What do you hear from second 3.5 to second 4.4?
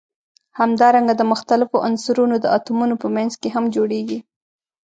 هم جوړیږي.